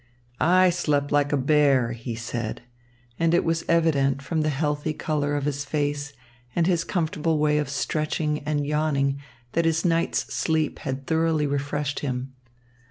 [0.39, 2.63] "I slept like a bear," he said.
[3.19, 6.11] And it was evident from the healthy colour of his face
[6.55, 9.19] and his comfortable way of stretching and yawning
[9.51, 12.33] that his night's sleep had thoroughly refreshed him.